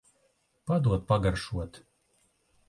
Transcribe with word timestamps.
Padod 0.71 1.05
pagaršot. 1.11 1.81